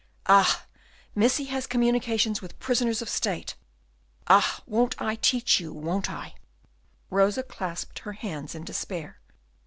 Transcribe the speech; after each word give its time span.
Ah! 0.25 0.65
Missy 1.13 1.43
has 1.43 1.67
communications 1.67 2.41
with 2.41 2.57
prisoners 2.57 3.03
of 3.03 3.07
state. 3.07 3.53
Ah! 4.27 4.61
won't 4.65 4.99
I 4.99 5.13
teach 5.13 5.59
you 5.59 5.71
won't 5.71 6.09
I?" 6.09 6.33
Rosa 7.11 7.43
clasped 7.43 7.99
her 7.99 8.13
hands 8.13 8.55
in 8.55 8.63
despair. 8.63 9.19